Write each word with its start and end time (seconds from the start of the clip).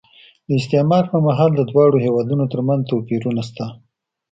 د 0.47 0.49
استعمار 0.59 1.03
پر 1.11 1.19
مهال 1.27 1.51
د 1.55 1.61
دواړو 1.69 1.97
هېوادونو 2.05 2.43
ترمنځ 2.53 2.81
توپیرونه 2.91 3.41
شته. 3.49 3.65